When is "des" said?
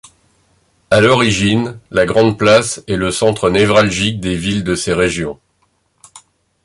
4.19-4.35